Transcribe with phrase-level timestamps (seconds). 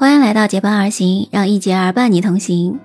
[0.00, 2.80] 欢迎来到结伴而行，让一结而伴你同行。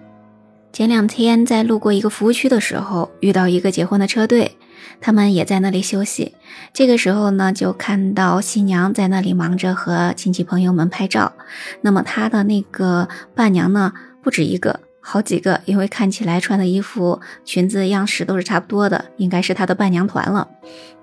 [0.74, 4.58] 前两天在路过一个服务区的时候，遇到一个结婚的车队，
[5.00, 6.34] 他们也在那里休息。
[6.74, 11.32] 这个时候呢，就看到新娘在那里忙着和亲戚朋友们拍照。
[11.80, 14.82] 那么她的那个伴娘呢，不止一个。
[15.08, 20.48] 好几个，因为看起来穿的衣服、裙子样式都是差不多的，应该是他的伴娘团了。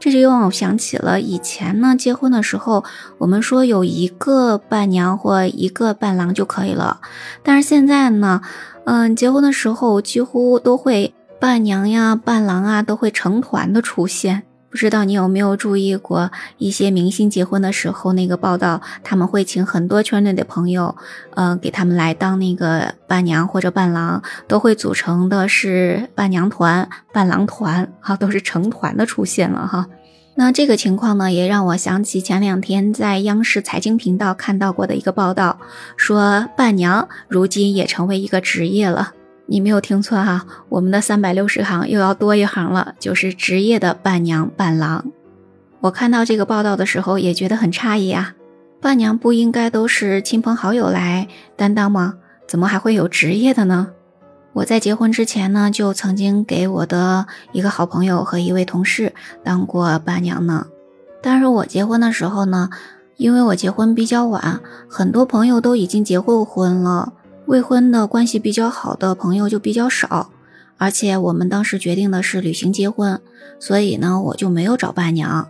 [0.00, 2.85] 这就让我想起了以前呢，结婚的时候，
[3.18, 7.00] 我们说有一个伴娘或一个伴郎就可以了。
[7.45, 8.43] 但是现在呢，
[8.86, 14.43] 嗯，结婚的时候几乎都会伴娘呀、伴郎啊都会成团的出现。
[14.72, 20.96] 不知道你有没有注意过一些明星结婚的时候那个报道，他们会请很多圈内的朋友，
[21.35, 29.86] 呃，给他们来当那个伴娘或者伴郎，都会组成的是伴娘团、伴郎团，哈，都是成团的出现了哈。
[30.36, 35.59] 那这个情况呢，也让我想起前两天在央视财经频道看到过的一个报道，
[35.98, 39.12] 说伴娘如今也成为一个职业了。
[39.53, 45.05] 你没有听错哈，我们的三百六十行又要多一行了，就是职业的伴娘伴郎。
[45.81, 48.34] 我看到这个报道的时候也觉得很诧异啊，
[48.81, 52.14] 伴娘不应该都是亲朋好友来担当吗？
[52.48, 53.89] 怎么还会有职业的呢？
[54.55, 59.12] 我在结婚之前呢，就曾经给我的一个好朋友和一位同事
[59.44, 60.69] 当过伴娘呢。
[61.20, 62.70] 但是我结婚的时候呢，
[63.19, 67.12] 因为我结婚比较晚，很多朋友都已经结过婚了。
[67.53, 70.31] 未婚的关系比较好的朋友就比较少，
[70.78, 73.20] 而且我们当时决定的是旅行结婚，
[73.61, 75.47] 所以呢，我就没有找伴娘，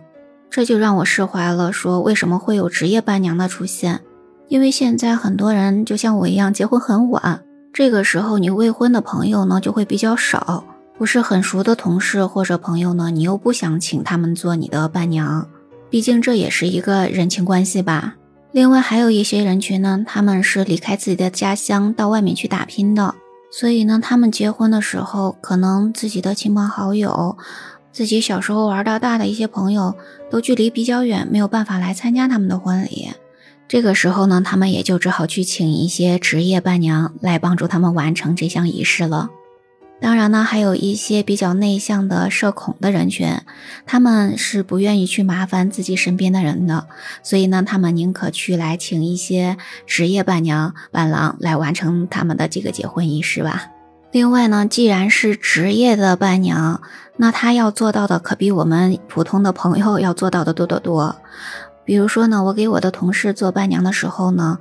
[0.49, 1.71] 这就让我释怀了。
[1.71, 4.01] 说为什么会有职业伴娘的出现？
[4.49, 10.65] 因为现在很多人就像我一样结婚很晚，这个时候你未婚的朋友呢就会比较少，
[10.97, 15.47] 不是很熟的同事或者朋友呢，你又不想请他们做你的伴娘，
[15.89, 18.15] 毕竟这也是一个人情关系吧。
[18.53, 23.15] 另外还有一些人群呢，他们是离开自己的家乡到外面去打拼的，
[23.51, 27.35] 所以呢，他们结婚的时候，可能自己的亲朋好友、
[27.91, 29.95] 自己小时候玩到大的一些朋友
[30.29, 33.09] 都距离比较远，没有办法来参加他们的婚礼。
[33.67, 39.31] 这个时候呢，他们也就只好去请一些职业伴娘来帮助他们完成这项仪式了。
[40.03, 43.39] 当然呢，还有一些比较内向的社恐的人群，
[43.85, 46.87] 他们是不愿意去麻烦自己身边的人的，
[47.23, 49.55] 所以呢，他们宁可去来请一些
[49.87, 53.69] 职业伴娘、伴郎来完成他们的这个结婚仪式吧。
[54.11, 56.81] 另外呢，既然是职业的伴娘，
[57.15, 61.15] 那她要做到的可比我们普通的朋友要做到的多得多。
[61.85, 64.59] 比如说呢，我给我的同事做伴娘的时候呢，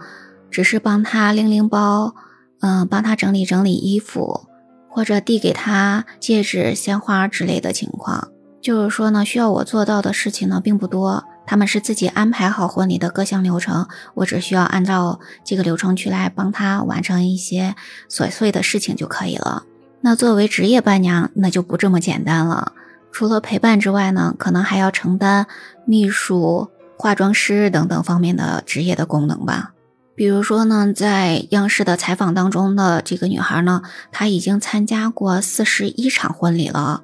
[0.52, 2.14] 只是帮她拎拎包，
[2.60, 4.46] 嗯，帮她整理整理衣服。
[4.92, 8.28] 或者递给他戒指、鲜花之类的情况，
[8.60, 11.24] 就是说呢，需要我做到的事情呢并不多。
[11.44, 17.74] 他们是自己安排好婚礼的各项流程，我只需要按照这个流程去来帮他完成一些
[18.08, 19.64] 琐碎的事情就可以了。
[20.02, 22.72] 那作为职业伴娘，那就不这么简单了。
[23.10, 25.46] 除了陪伴之外呢，可能还要承担
[25.84, 29.72] 秘书、化妆师等等方面的职业的功能吧。
[30.14, 37.02] 比如说呢，在央视的采访当中的这个女孩呢，她已经参加过四十一场婚礼了。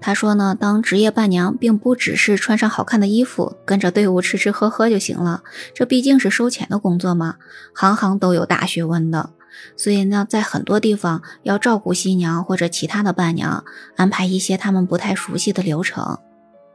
[0.00, 5.42] 她说呢，当职业伴娘并不只是穿上好看的衣服，跟着队伍吃吃喝喝就行了。
[5.74, 7.36] 这毕竟是收钱的工作嘛，
[7.72, 9.30] 行行都有大学问的。
[9.76, 13.64] 所以呢，在很多地方要照顾新娘或者其他的伴娘，
[13.96, 16.18] 安排一些他们不太熟悉的流程。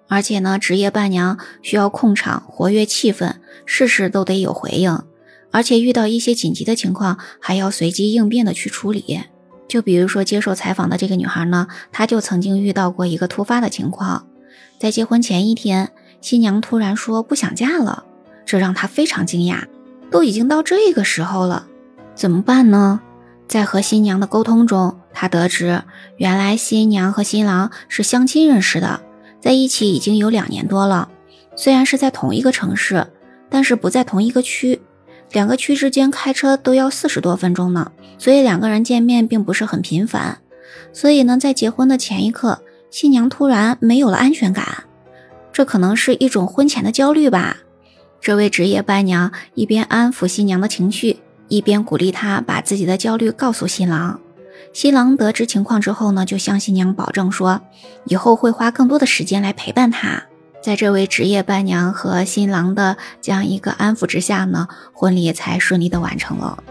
[0.08, 3.36] 而且呢，职业伴娘需要控场、活跃气氛，
[3.68, 5.00] 事事都得有回应。
[5.52, 9.22] 而且遇到一些紧急的情况，还要随机应变的去处理。
[9.68, 14.28] 就比如说接受采访的这个女孩呢，她就曾经遇到过一个突发的情况，
[14.80, 18.04] 在结婚前一天，新娘突然说不想嫁了，
[18.46, 19.64] 这让她非常惊讶。
[20.10, 21.68] 都已经到这个时候了，
[22.16, 23.02] 怎么办呢？
[23.48, 25.84] 在和新娘的沟通中，她得知
[26.18, 29.02] 原来新娘和新郎是相亲认识的，
[29.40, 31.10] 在一起已经有两年多了，
[31.56, 33.06] 虽然是在同一个城市，
[33.52, 34.82] 但是不在同一个区。
[35.32, 40.40] 两个区之间开车都要四十多分钟呢，所以两个人见面并不是很频繁。
[40.92, 44.86] 所以呢，在结婚的前一刻，新娘突然没有了安全感，
[45.54, 47.58] 这可能是一种婚前的焦虑吧。
[48.20, 54.20] 这位职业伴娘一边安抚新娘的情绪，一边鼓励她把自己的焦虑告诉新郎。
[54.74, 57.62] 新郎得知情况之后呢，就向新娘保证说，
[58.06, 60.24] 以后会花更多的时间来陪伴她。
[60.62, 66.64] 在这位职业伴娘和新郎的这样一个安抚之下呢，婚礼才顺利的完成了。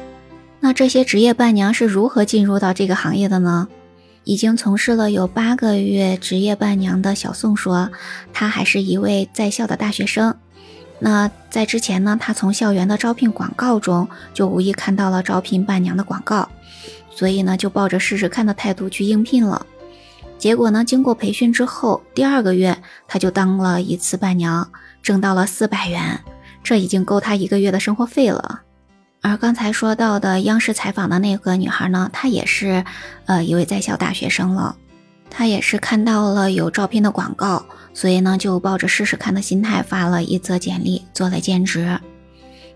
[0.61, 3.69] 那这些职业伴娘是如何进入到这个行业的呢？
[4.25, 7.91] 已经从事了有八个月职业伴娘的小宋说，
[8.33, 10.37] 她还是一位在校的大学生。
[10.99, 16.49] 那在之前呢，他从校园的招聘广告中就无意看到了招聘伴娘的广告，
[17.15, 19.65] 所以呢，就抱着试试看的态度去应聘了。
[20.39, 24.71] 结果呢，经过培训之后，第二个月他就当了一次伴娘，
[25.03, 26.21] 挣到了四百元，
[26.63, 28.63] 这已经够他一个月的生活费了。
[29.21, 32.85] 而刚才说到的央视采访的那个女孩呢，她也是，
[33.27, 34.77] 呃，一位在校大学生了。
[35.29, 41.99] 她也是看到了有招聘的广告，所以呢，就抱着试试看的心态发了一则简历，做了兼职。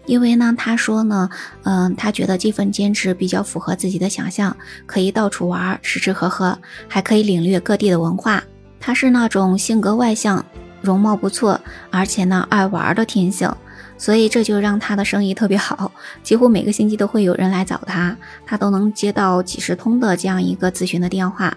[0.07, 1.31] 因为呢，他说呢，
[1.63, 6.59] 嗯，他觉得这份兼职比较符合自己的想象，可以到处玩，吃吃喝喝，
[6.89, 8.43] 还可以领略各地的文化。
[8.81, 10.45] 他是那种性格外向、
[10.81, 11.61] 容貌不错，
[11.91, 13.49] 而且呢爱玩的天性。
[13.97, 15.93] 所以这就让他的生意特别好，
[16.25, 21.57] 几乎每个星期都会有人来找他，他都能接到几十通的这样一个咨询的电话。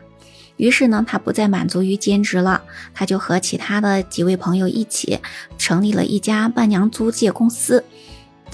[0.58, 2.62] 于是呢，他不再满足于兼职了，
[2.94, 5.20] 他就和其他的几位朋友一起
[5.58, 7.84] 成立了一家伴娘租借公司。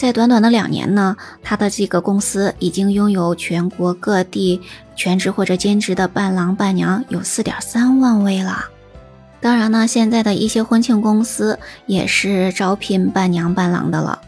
[0.01, 4.59] 在短短的两年呢，他的这个公司已经拥有全国各地
[4.95, 8.65] 全职或者兼职的伴郎伴娘有四点三万位了。
[9.39, 14.19] 当然呢，现在的一些婚庆公司也是招聘伴娘伴郎的了。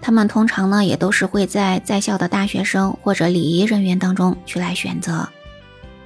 [0.00, 5.28] 他们通常呢，也都是会在在校的大学生或者礼仪人员当中去来选择。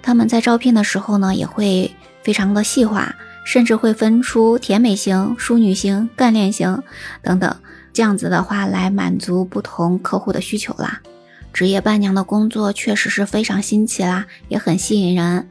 [0.02, 1.94] 他们在招聘的时候呢，也会
[2.24, 3.14] 非常的细化，
[3.44, 6.82] 甚至会分出甜美型、淑女型、干练型
[7.22, 7.56] 等等，
[7.92, 11.00] 这样子的话来满足不同客户的需求啦。
[11.52, 15.48] 职业伴娘的工作确实是非常新奇啦，也很吸引人。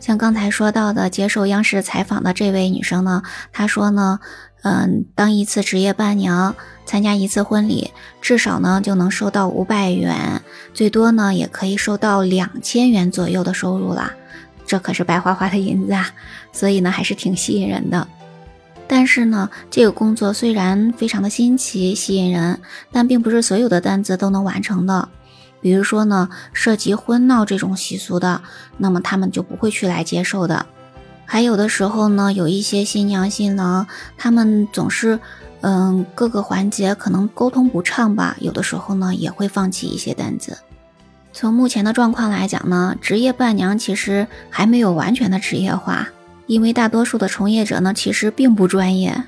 [0.00, 3.22] 像刚才说到的，接受央视采访的这位女生呢，
[3.52, 4.18] 她说呢，
[4.62, 6.56] 嗯，当一次职业伴娘，
[6.86, 10.42] 参加一次婚礼，至少呢就能收到五百元，
[10.72, 14.12] 最多呢也可以收到两千元左右的收入啦，
[14.66, 16.10] 这可是白花花的银子啊，
[16.50, 18.08] 所以呢还是挺吸引人的。
[18.86, 25.08] 但是呢，这个工作虽然非常的新奇吸引人，但并不是所有的单子都能完成的。
[25.60, 28.42] 比如说呢，涉及婚闹这种习俗的，
[28.78, 30.66] 那么他们就不会去来接受的。
[31.24, 33.86] 还有的时候呢，有一些新娘新郎，
[34.18, 35.20] 他们总是，
[35.60, 40.58] 嗯，各个环节可能沟通不畅吧，有的时候呢也会放弃一些单子。
[41.32, 46.08] 从目前的状况来讲呢，职业伴娘其实还没有完全的职业化，
[46.52, 49.24] 因为大多数的从业者呢其实并不专业。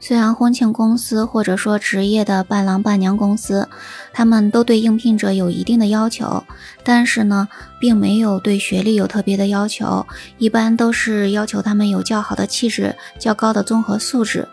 [0.00, 3.68] 虽然婚庆公司或者说职业的伴郎伴娘公司，
[4.12, 6.42] 他们都对应聘者有一定的要求，
[6.82, 7.48] 但是呢，
[7.78, 10.04] 并没有对学历有特别的要求，
[10.36, 14.46] 一般都是要求他们有较好的气质、较高的综合素质，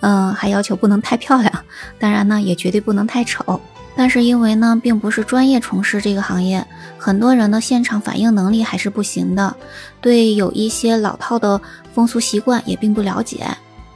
[0.00, 1.64] 嗯，还要求不能太漂亮，
[2.00, 3.60] 当然呢，也绝对不能太丑。
[3.98, 6.64] 但是因为呢，并不是专业从事这个行业，
[6.98, 9.56] 很多人的现场反应能力还是不行的，
[10.00, 11.60] 对有一些老套的
[11.92, 13.44] 风俗习惯也并不了解。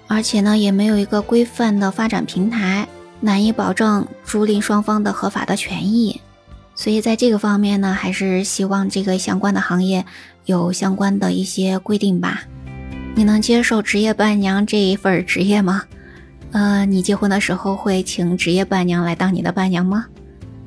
[0.08, 2.88] 而且呢，也没有一个规范的发展平台，
[3.20, 6.20] 难以保证租赁双方的合法的权益。
[6.74, 10.04] 所以在这个方面呢，还是希望这个相关的行业
[10.46, 12.42] 有相关的一些规定吧。
[13.14, 15.84] 你能接受职业伴娘这一份职业吗？
[16.52, 20.06] 呃，你结婚的时候会请职业伴娘来当你的伴娘吗？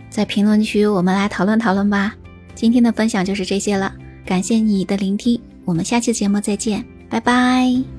[0.10, 2.14] 在评论区我们来讨论讨论吧。
[2.54, 3.94] 今天的分享就是这些了，
[4.26, 7.95] 感谢你的聆听，我们下期节目再见，拜拜。